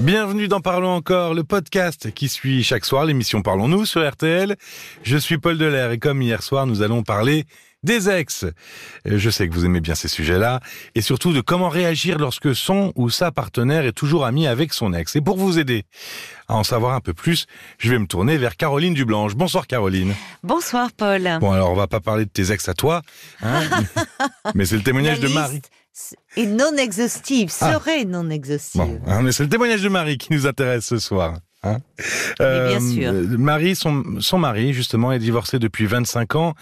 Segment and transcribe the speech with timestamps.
[0.00, 4.56] Bienvenue dans Parlons encore, le podcast qui suit chaque soir l'émission Parlons-nous sur RTL.
[5.02, 7.44] Je suis Paul Delair et comme hier soir, nous allons parler
[7.82, 8.44] des ex.
[8.44, 8.50] Euh,
[9.18, 10.60] je sais que vous aimez bien ces sujets-là
[10.94, 14.94] et surtout de comment réagir lorsque son ou sa partenaire est toujours ami avec son
[14.94, 15.16] ex.
[15.16, 15.84] Et pour vous aider
[16.48, 17.46] à en savoir un peu plus,
[17.76, 19.34] je vais me tourner vers Caroline Dublanche.
[19.34, 20.14] Bonsoir Caroline.
[20.42, 21.28] Bonsoir Paul.
[21.40, 23.02] Bon alors on va pas parler de tes ex à toi,
[23.42, 23.60] hein,
[24.54, 25.60] mais c'est le témoignage de Marie.
[26.36, 27.72] Est non exhaustive, Ah.
[27.72, 28.80] serait non exhaustive.
[28.80, 31.38] Bon, hein, mais c'est le témoignage de Marie qui nous intéresse ce soir.
[31.62, 31.76] Hein
[32.38, 33.10] bien sûr.
[33.12, 36.54] euh, Marie, son, son mari, justement, est divorcé depuis 25 ans,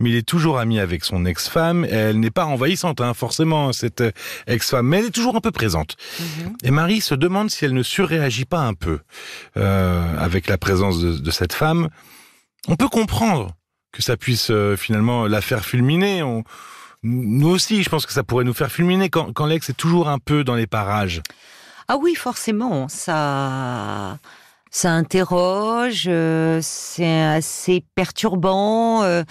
[0.00, 1.84] mais il est toujours ami avec son ex-femme.
[1.90, 4.02] Elle n'est pas envahissante, hein, forcément, cette
[4.46, 5.96] ex-femme, mais elle est toujours un peu présente.
[6.18, 6.56] Mhm.
[6.64, 9.00] Et Marie se demande si elle ne surréagit pas un peu
[9.58, 11.90] euh, avec la présence de, de cette femme.
[12.66, 13.54] On peut comprendre
[13.92, 16.22] que ça puisse euh, finalement la faire fulminer.
[16.22, 16.44] On-
[17.02, 20.18] nous aussi, je pense que ça pourrait nous faire fulminer quand, l'ex est toujours un
[20.18, 21.22] peu dans les parages.
[21.88, 24.18] Ah oui, forcément, ça,
[24.72, 29.02] ça interroge, euh, c'est assez perturbant.
[29.04, 29.22] euh,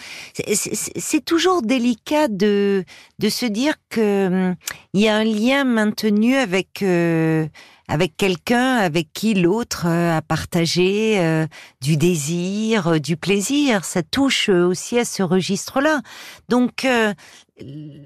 [0.54, 2.84] c'est- toujours délicat de
[3.20, 4.56] de se dire que hum,
[4.94, 7.46] il y a un lien maintenu avec euh,
[7.88, 11.46] avec quelqu'un avec qui l'autre a partagé
[11.82, 13.86] du désir, du plaisir.
[13.86, 16.02] Ça touche aussi à ce registre-là.
[16.50, 16.88] Donc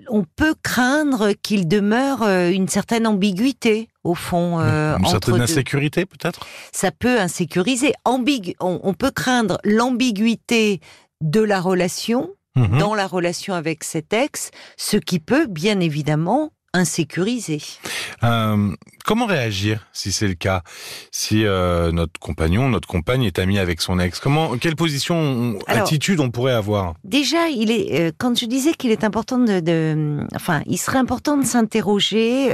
[0.09, 5.35] on peut craindre qu'il demeure euh, une certaine ambiguïté au fond euh, Une entre certaine
[5.37, 5.41] deux.
[5.41, 6.45] insécurité, peut-être?
[6.71, 7.93] Ça peut insécuriser.
[8.05, 10.79] Ambigu- on, on peut craindre l'ambiguïté
[11.21, 12.79] de la relation Mhm.
[12.79, 17.61] dans la relation avec cet ex, ce qui peut bien évidemment insécuriser.
[18.23, 18.73] Euh,
[19.05, 20.61] comment réagir si c'est le cas?
[21.11, 25.83] Si euh, notre compagnon, notre compagne est amie avec son ex, comment, quelle position, Alors-
[25.83, 26.93] attitude on pourrait avoir?
[27.03, 30.99] Déjà, il est euh, quand je disais qu'il est important de, de- enfin, il serait
[30.99, 32.47] important de s'interroger.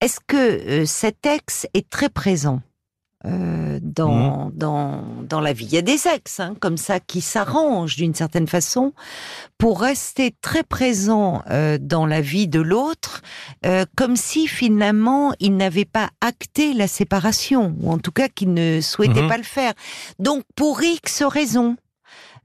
[0.00, 2.62] Est-ce que cet ex est très présent?
[3.26, 7.20] Euh, dans dans dans la vie Il y a des ex hein, comme ça qui
[7.20, 8.92] s'arrangent d'une certaine façon
[9.58, 13.20] pour rester très présent euh, dans la vie de l'autre,
[13.66, 18.54] euh, comme si finalement il n'avait pas acté la séparation ou en tout cas qu'il
[18.54, 19.28] ne souhaitait Mhm.
[19.28, 19.74] pas le faire.
[20.18, 21.76] Donc pour X raisons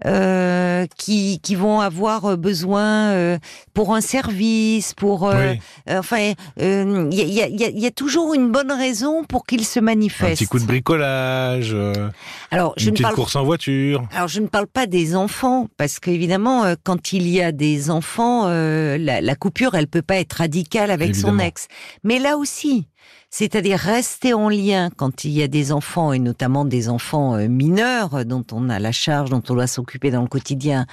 [0.06, 3.38] euh, qui, qui vont avoir besoin euh,
[3.74, 7.64] pour un service, pour euh, Oui, euh, enfin euh, il y, a, il y y
[7.64, 10.34] a- il y a toujours une bonne raison pour qu'il se un manifeste.
[10.40, 12.10] petit coup de bricolage, euh,
[12.52, 14.04] Alors je une ne petite parle course en voiture.
[14.14, 17.90] alors je ne parle pas des enfants parce qu'évidemment euh, quand il y a des
[17.90, 21.68] enfants euh, la, la coupure elle peut pas être radicale avec son ex.
[22.04, 22.88] Mais là aussi,
[23.30, 27.48] c'est-à-dire rester en lien quand il y a des enfants et notamment des enfants euh,
[27.48, 30.86] mineurs euh, dont on a la charge, dont on doit s'occuper dans le quotidien,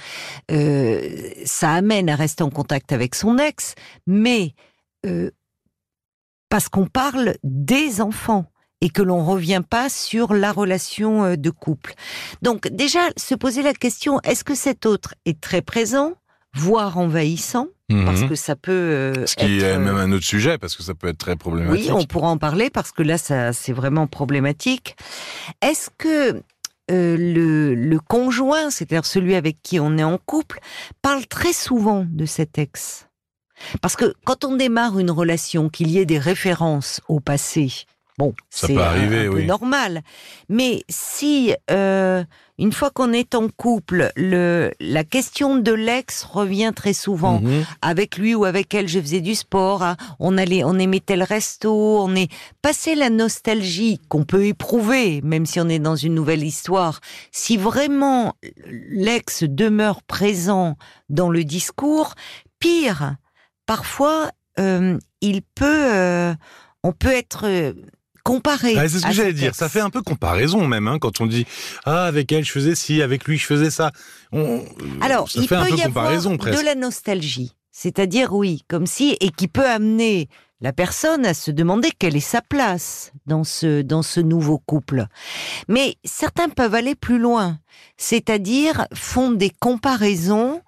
[0.51, 3.75] euh, ça amène à rester en contact avec son ex,
[4.07, 4.55] mais
[6.49, 8.45] parce qu'on parle des enfants
[8.79, 11.93] et que l'on revient pas sur la relation de couple.
[12.41, 16.13] Donc déjà, se poser la question, est-ce que cet autre est très présent,
[16.55, 17.67] voire envahissant,
[18.05, 18.29] parce Mhm.
[18.29, 18.71] que ça peut...
[18.71, 21.17] euh, Ce qui être, est euh, même un autre sujet, parce que ça peut être
[21.17, 21.85] très problématique.
[21.89, 24.95] oui, on pourra en parler parce que là, ça, c'est vraiment problématique.
[25.61, 26.41] Est-ce que
[26.91, 30.59] euh, le, le conjoint, c'est-à-dire celui avec qui on est en couple,
[31.01, 33.07] parle très souvent de cet ex?
[33.81, 37.85] Parce que quand on démarre une relation, qu'il y ait des références au passé,
[38.17, 39.45] bon, Ça c'est peut arriver, un oui.
[39.45, 40.01] normal.
[40.49, 42.23] Mais si euh,
[42.59, 47.65] une fois qu'on est en couple, le, la question de l'ex revient très souvent Mhm.
[47.81, 51.23] avec lui ou avec elle, je faisais du sport, ah, on allait, on aimait tel
[51.23, 52.31] resto, on est
[52.61, 56.99] passé la nostalgie qu'on peut éprouver, même si on est dans une nouvelle histoire.
[57.31, 58.35] Si vraiment
[58.67, 60.77] l'ex demeure présent
[61.09, 62.13] dans le discours,
[62.59, 63.15] pire,
[63.65, 64.29] parfois
[64.59, 66.33] euh, il peut, euh,
[66.83, 67.73] on peut être
[68.25, 68.75] euh, comparé.
[68.77, 69.55] Ah, c'est ce que j'allais dire.
[69.55, 71.45] Ça fait un peu comparaison même, hein, quand on dit
[71.85, 73.91] ah avec elle je faisais ci, avec lui je faisais ça.
[74.31, 74.63] On,
[75.01, 76.59] Alors, ça il fait peut un peu y comparaison avoir presque.
[76.61, 77.53] de la nostalgie.
[77.71, 80.29] C'est-à-dire, oui, comme si, et qui peut amener
[80.61, 85.07] la personne à se demander quelle est sa place dans ce, dans ce nouveau couple.
[85.67, 87.59] Mais certains peuvent aller plus loin.
[87.97, 90.61] C'est-à-dire, font des comparaisons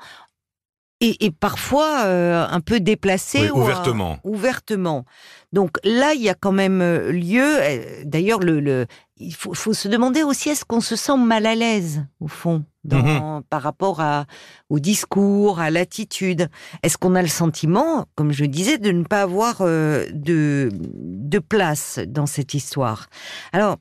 [1.07, 3.43] et, et parfois euh, un peu déplacées.
[3.43, 4.19] Oui, ou, ouvertement.
[4.23, 5.05] ouvertement.
[5.53, 7.43] Donc là, il y a quand même euh, lieu.
[7.43, 8.85] euh, D'ailleurs, le, le,
[9.17, 12.65] il faut, faut se demander aussi est-ce qu'on se sent mal à l'aise au fond
[12.83, 14.25] dans, par rapport à,
[14.69, 16.49] au discours, à l'attitude?
[16.83, 21.39] Est-ce qu'on a le sentiment, comme je disais, de ne pas avoir euh, de, de
[21.39, 23.07] place dans cette histoire?
[23.53, 23.77] Alors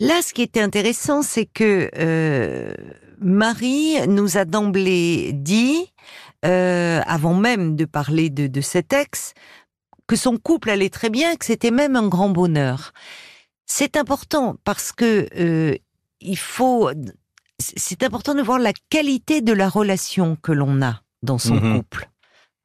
[0.00, 2.74] là, ce qui était intéressant, c'est que euh,
[3.20, 5.86] Marie nous a d'emblée dit,
[6.44, 9.34] euh, avant même de parler de, de cet ex,
[10.06, 12.92] que son couple allait très bien, que c'était même un grand bonheur.
[13.66, 15.76] C'est important parce que euh,
[16.20, 16.90] il faut,
[17.58, 21.76] c'est important de voir la qualité de la relation que l'on a dans son Mhm.
[21.76, 22.10] couple.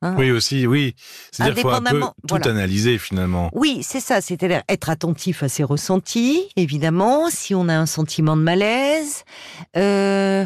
[0.01, 0.15] Hein?
[0.17, 0.93] Oui, aussi, oui.
[1.31, 2.51] C'est-à-dire qu'il faut un peu tout voilà.
[2.51, 3.49] analyser finalement.
[3.53, 8.35] Oui, c'est ça, c'est-à-dire être attentif à ses ressentis, évidemment, si on a un sentiment
[8.37, 9.23] de malaise.
[9.77, 10.45] Euh,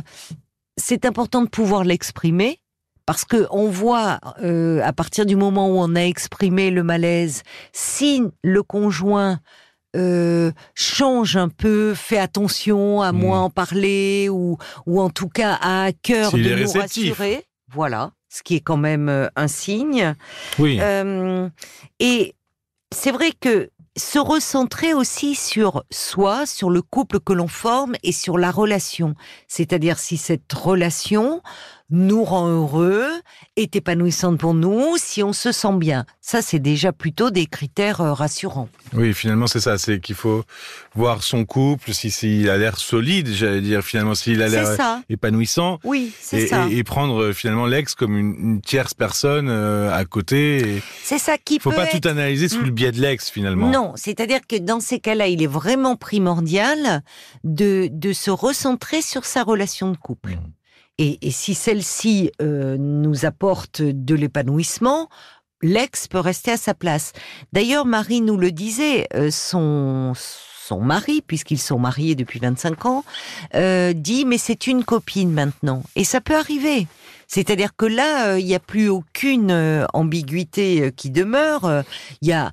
[0.78, 2.60] c'est important de pouvoir l'exprimer.
[3.06, 7.42] Parce que on voit euh, à partir du moment où on a exprimé le malaise,
[7.74, 9.40] si le conjoint
[9.96, 13.18] euh, change un peu, fait attention à Mm.
[13.18, 17.10] moins en parler ou, ou en tout cas a à cœur S'il de nous réceptif.
[17.18, 20.16] rassurer, voilà, ce qui est quand même euh, un signe.
[20.60, 20.80] Oui.
[20.82, 21.50] Euh,
[22.00, 22.36] et
[22.94, 28.12] c'est vrai que se recentrer aussi sur soi, sur le couple que l'on forme et
[28.12, 29.16] sur la relation.
[29.48, 31.42] C'est-à-dire si cette relation
[31.92, 33.08] nous rend heureux,
[33.56, 36.06] est épanouissante pour nous, si on se sent bien.
[36.22, 38.70] Ça, c'est déjà plutôt des critères euh, rassurants.
[38.94, 39.78] Oui, finalement, c'est ça.
[39.78, 40.44] C'est qu'il faut
[40.96, 45.02] voir son couple, si s'il a l'air solide, j'allais dire, finalement, s'il a l'air ça.
[45.10, 45.80] épanouissant.
[45.84, 46.68] Oui, c'est ça.
[46.70, 50.76] et- et prendre euh, finalement l'ex comme une, une tierce personne euh, à côté.
[50.78, 52.00] Il C'est ça qui faut peut pas être...
[52.00, 53.70] tout analyser sous le biais de l'ex finalement.
[53.70, 57.02] Non, c'est-à-dire que dans ces cas-là, il est vraiment primordial
[57.44, 60.32] de, de se recentrer sur sa relation de couple.
[60.32, 60.40] Mm.
[61.00, 65.10] Et, et si celle-ci euh, nous apporte de l'épanouissement,
[65.64, 67.14] l'ex peut rester à sa place.
[67.54, 70.14] D'ailleurs, Marie nous le disait, euh, son
[70.70, 73.04] son mari, puisqu'ils sont mariés depuis 25 ans,
[73.56, 75.82] euh, dit mais c'est une copine maintenant.
[75.96, 76.86] Et ça peut arriver.
[77.26, 81.84] C'est-à-dire que là, euh, il n'y a plus aucune euh, ambiguïté qui demeure.
[82.22, 82.52] Il y a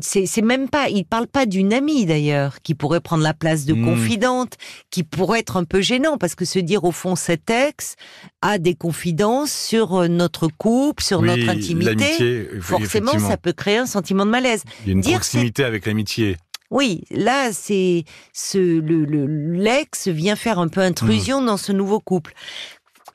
[0.00, 3.74] c'est même pas, il parle pas d'une amie d'ailleurs, qui pourrait prendre la place de
[3.74, 3.84] Mm.
[3.84, 4.52] confidente,
[4.90, 7.96] qui pourrait être un peu gênant, parce que se dire au fond cet ex
[8.42, 13.78] a des confidences sur euh, notre couple, sur Oui, notre intimité, forcément ça peut créer
[13.78, 14.62] un sentiment de malaise.
[14.84, 16.36] Il y a une dire proximité avec l'amitié.
[16.70, 18.02] Oui, là c'est
[18.32, 21.46] ce le le- l'ex vient faire un peu intrusion Mm.
[21.46, 22.34] dans ce nouveau couple.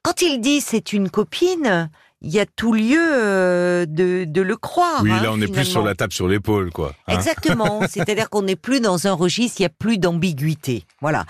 [0.04, 1.90] Quand il dit c'est une copine,
[2.24, 5.02] il y a tout lieu euh, de, de le croire.
[5.02, 6.94] oui, hein, là, on est plus sur la table sur l'épaule, quoi.
[7.08, 7.14] hein.
[7.16, 7.82] Exactement.
[7.90, 10.84] C'est-à-dire qu'on n'est plus dans un registre, il n'y a plus d'ambiguïté.
[11.02, 11.26] Voilà.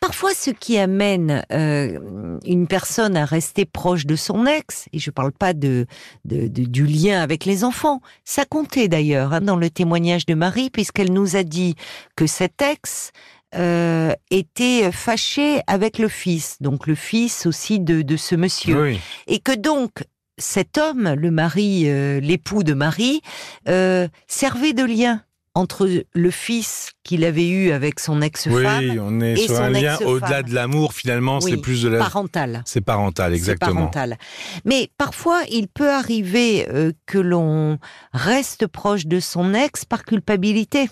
[0.00, 5.08] Parfois, ce qui amène euh, une personne à rester proche de son ex, et je
[5.08, 5.86] ne parle pas de,
[6.26, 10.34] de- de- du lien avec les enfants, ça comptait d'ailleurs hein, dans le témoignage de
[10.34, 11.74] Marie, puisqu'elle nous a dit
[12.16, 13.12] que cet ex
[13.54, 19.00] euh, était fâché avec le fils, donc le fils aussi de, de ce monsieur Oui.
[19.26, 19.90] et que donc
[20.36, 23.22] cet homme, le mari, euh, l'époux de Marie,
[23.68, 25.22] euh, servait de lien
[25.54, 29.62] entre le fils qu'il avait eu avec son ex-femme, Oui, on est et sur son
[29.64, 31.98] un lien au-delà de l'amour, finalement, Oui, c'est plus de la.
[31.98, 32.62] parental.
[32.64, 33.74] C'est parental, exactement.
[33.74, 34.18] parental.
[34.64, 37.78] Mais parfois, il peut arriver euh, que l'on
[38.12, 40.88] reste proche de son ex par culpabilité.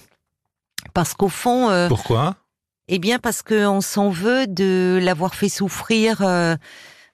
[0.94, 2.34] Parce qu'au fond, euh, Pourquoi?
[2.88, 6.56] Eh bien parce qu'on s'en veut de l'avoir fait souffrir euh,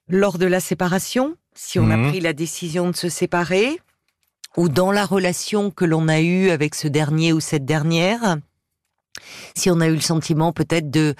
[0.09, 2.07] lors de la séparation, si on Mhm.
[2.07, 3.79] a pris la décision de se séparer,
[4.57, 8.37] ou dans la relation que l'on a eue avec ce dernier ou cette dernière,
[9.55, 11.15] si on a eu le sentiment peut-être de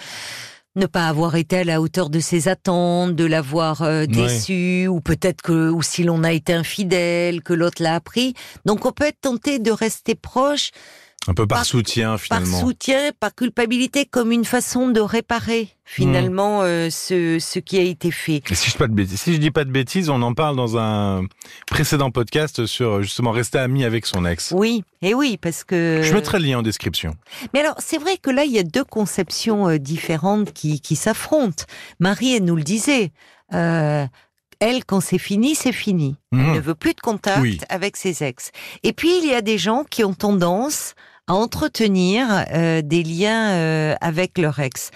[0.75, 5.01] ne pas avoir été à la hauteur de ses attentes, de l'avoir euh, déçu, ou
[5.01, 8.33] peut-être que, ou si l'on a été infidèle, que l'autre l'a appris.
[8.65, 10.71] Donc on peut être tenté de rester proche
[11.29, 12.61] Un peu par, par- soutien, par finalement.
[12.61, 18.11] soutien, par culpabilité, comme une façon de réparer finalement euh, ce, ce qui a été
[18.11, 18.43] fait.
[18.51, 20.57] Et si je, pas de bêtises, si je dis pas de bêtises, on en parle
[20.57, 21.25] dans un
[21.69, 24.53] précédent podcast sur justement rester ami avec son ex.
[24.57, 26.01] Oui, et oui, parce que.
[26.03, 27.15] Je mettrai le lien en description.
[27.55, 30.97] Mais alors, c'est vrai que là, il y a deux conceptions euh, différentes qui, qui
[30.97, 31.65] s'affrontent.
[32.01, 33.13] Marie, elle nous le disait.
[33.55, 34.07] euh,
[34.65, 36.15] elle, quand c'est fini, c'est fini.
[36.31, 36.55] Elle Mhm.
[36.55, 37.59] ne veut plus de contact Oui.
[37.69, 38.53] avec ses ex.
[38.85, 40.95] Et puis, il y a des gens qui ont tendance
[41.29, 44.91] à entretenir euh, des liens euh, avec leur ex.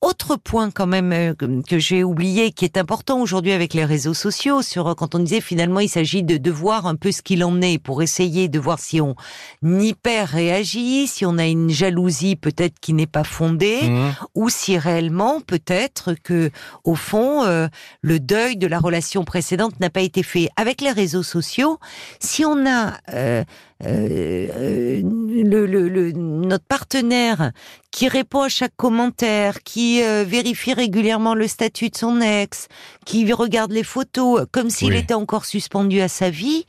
[0.00, 4.12] Autre point quand même euh, que- j'ai oublié, qui est important aujourd'hui avec les réseaux
[4.12, 7.42] sociaux, sur quand on disait finalement il s'agit de, de voir un peu ce qu'il
[7.42, 9.14] en est pour essayer de voir si on
[9.62, 14.12] hyper réagit, si on a une jalousie peut-être qui n'est pas fondée, Mhm.
[14.34, 16.50] ou si réellement peut-être que
[16.84, 17.68] au fond euh,
[18.02, 20.50] le deuil de la relation précédente n'a pas été fait.
[20.56, 21.78] Avec les réseaux sociaux,
[22.20, 23.42] si on a euh,
[23.86, 27.52] euh, euh, le, le- le- notre partenaire
[27.90, 32.68] qui répond à chaque commentaire, qui euh, vérifie régulièrement le statut de son ex,
[33.04, 34.98] qui regarde les photos comme s'il Oui.
[34.98, 36.64] était encore suspendu à sa vie,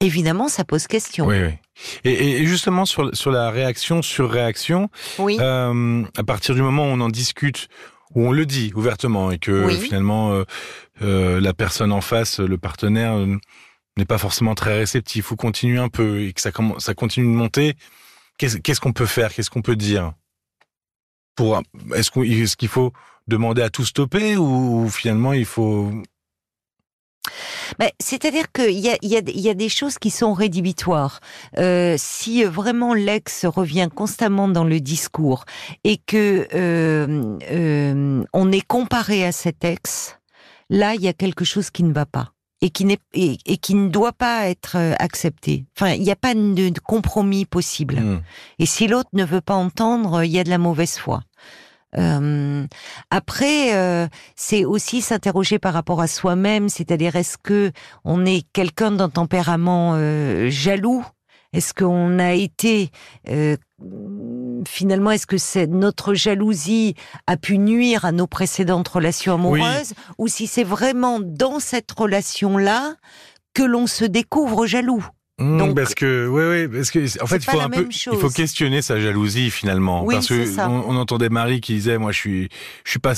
[0.00, 1.26] évidemment ça pose question.
[1.26, 1.52] Oui, oui.
[2.04, 5.38] Et, et justement sur, sur la réaction sur réaction, Oui.
[5.40, 7.68] euh, à partir du moment où on en discute,
[8.14, 9.76] où on le dit ouvertement et que Oui.
[9.78, 10.44] finalement euh,
[11.02, 13.14] euh, la personne en face, le partenaire,
[14.00, 17.38] n'est pas forcément très réceptif ou continue un peu et que ça, ça continue de
[17.38, 17.76] monter,
[18.38, 20.12] qu'est-ce qu'on peut faire Qu'est-ce qu'on peut dire?
[21.94, 22.92] Est-ce qu'il faut
[23.28, 25.90] demander à tout stopper ou finalement il faut
[27.78, 31.20] ben, c'est-à-dire qu'il y a, y, des choses qui sont rédhibitoires.
[31.58, 35.44] Euh, si vraiment l'ex revient constamment dans le discours
[35.84, 40.18] et que euh, euh, on est comparé à cet ex,
[40.68, 43.74] là il y a quelque chose qui ne va pas et qui, n'est, et, qui
[43.74, 45.64] ne doit pas être euh, accepté.
[45.76, 47.96] Enfin, il n'y a pas de, compromis possible.
[47.96, 48.22] Mmh.
[48.58, 51.22] Et si l'autre ne veut pas entendre, il y a de la mauvaise foi.
[51.98, 52.66] Euh,
[53.10, 57.72] après, euh, c'est aussi s'interroger par rapport à soi-même, c'est-à-dire est-ce que
[58.04, 61.04] on est quelqu'un d'un tempérament euh, jaloux
[61.52, 62.90] Est-ce qu'on a été
[64.66, 66.94] finalement Est-ce que c'est notre jalousie
[67.26, 72.94] a pu nuire à nos précédentes relations amoureuses, ou si c'est vraiment dans cette relation-là
[73.54, 75.04] que l'on se découvre jaloux?
[75.38, 78.18] Mmh, Donc, parce que, oui, oui, parce que, en fait, il faut un peu, il
[78.18, 82.18] faut questionner sa jalousie finalement, oui, parce que on, entendait Marie qui disait, moi, je
[82.18, 82.48] suis,
[82.84, 83.14] je suis pas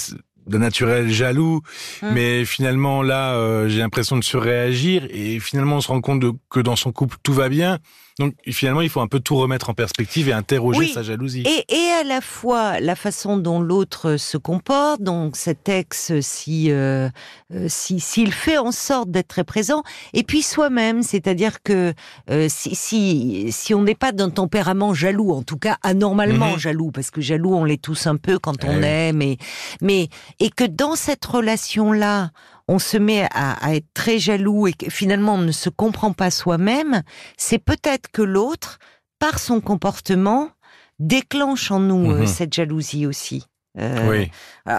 [0.47, 1.63] de naturel jaloux,
[2.03, 2.07] mmh.
[2.13, 6.33] mais finalement là, euh, j'ai l'impression de surréagir et finalement on se rend compte de,
[6.51, 7.79] que dans son couple tout va bien.
[8.19, 11.45] Donc finalement, il faut un peu tout remettre en perspective et interroger sa jalousie.
[11.47, 16.71] Et, et, à la fois la façon dont l'autre se comporte, donc cet ex, si
[16.71, 17.09] euh,
[17.55, 21.95] euh, si s'il fait en sorte d'être très présent, et puis soi-même, c'est-à-dire que
[22.31, 26.59] euh, si, si, si on n'est pas d'un tempérament jaloux, en tout cas anormalement mhm.
[26.59, 29.39] jaloux, parce que jaloux on l'est tous un peu quand on eh aime, et,
[29.81, 32.31] mais et que dans cette relation là
[32.69, 36.31] on se met à, être très jaloux et que finalement on ne se comprend pas
[36.31, 37.03] soi-même,
[37.37, 38.79] c'est peut-être que l'autre,
[39.19, 40.51] par son comportement,
[40.99, 42.27] déclenche en nous euh, mhm.
[42.27, 43.45] cette jalousie aussi.
[43.79, 44.31] Euh, oui.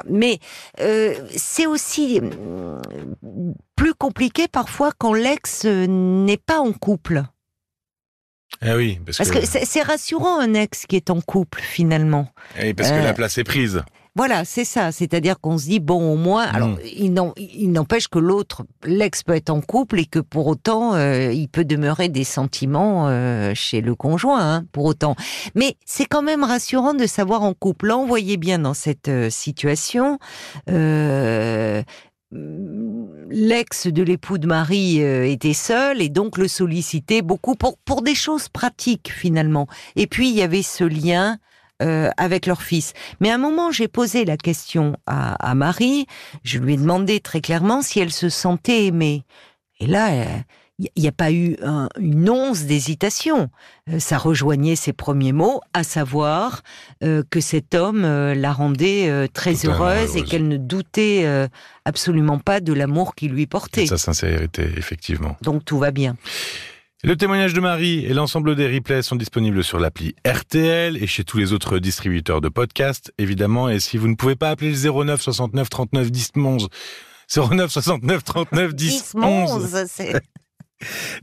[0.08, 0.38] Mais
[0.80, 2.22] euh, c'est aussi
[3.76, 7.24] plus compliqué parfois quand l'ex n'est pas en couple.
[8.62, 12.30] Eh oui, parce, que, c'est rassurant un ex qui est en couple finalement.
[12.60, 13.84] Eh parce que la place est prise.
[14.16, 14.92] Voilà, c'est ça.
[14.92, 16.80] C'est-à-dire qu'on se dit bon, au moins, alors mm.
[17.36, 21.50] il n'empêche que l'autre, l'ex peut être en couple et que pour autant, euh, il
[21.50, 25.16] peut demeurer des sentiments euh, chez le conjoint, hein, pour autant.
[25.56, 27.88] Mais c'est quand même rassurant de savoir en couple.
[27.88, 30.20] Là, on voyait bien dans cette euh, situation.
[33.30, 38.16] L'ex de l'époux de Marie était seul et donc le sollicitait beaucoup pour, pour des
[38.16, 39.68] choses pratiques finalement.
[39.96, 41.38] Et puis il y avait ce lien
[41.84, 42.94] euh, avec leur fils.
[43.20, 46.08] Mais à un moment, j'ai posé la question à, Marie.
[46.44, 49.24] Je lui ai demandé très clairement si elle se sentait aimée.
[49.80, 50.10] Et là,
[50.80, 51.58] il n'y a pas eu
[52.00, 53.50] une once d'hésitation.
[53.90, 56.62] Euh, ça rejoignait ses premiers mots, à savoir
[57.04, 61.28] euh, que cet homme la rendait très heureuse, et qu'elle ne doutait
[61.86, 63.88] absolument pas de l'amour qu'il lui portait.
[63.88, 65.36] sa sincérité, effectivement.
[65.42, 66.16] Donc tout va bien.
[67.06, 71.26] Le témoignage de Marie et l'ensemble des replays sont disponibles sur l'appli RTL et chez
[71.26, 73.68] tous les autres distributeurs de podcasts, évidemment.
[73.68, 76.70] Et si vous ne pouvez pas appeler le 09 69 39 10 11,
[77.36, 79.86] 09 69 39 10 11,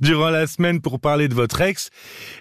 [0.00, 1.88] durant la semaine pour parler de votre ex,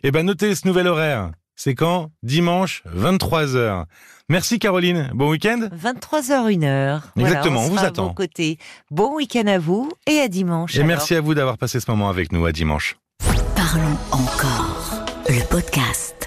[0.03, 1.31] eh ben notez ce nouvel horaire.
[1.55, 2.12] C'est quand?
[2.24, 3.86] Dimanche, 23h.
[4.27, 5.12] Merci Caroline.
[5.13, 7.01] Bon week-end 23h, 1h.
[7.17, 8.13] Exactement, on, vous attend.
[8.91, 10.75] Bon week-end à vous et à dimanche.
[10.75, 12.46] Et merci à vous d'avoir passé ce moment avec nous.
[12.46, 12.98] À dimanche.
[13.71, 15.05] Parlons encore.
[15.27, 16.18] Le podcast.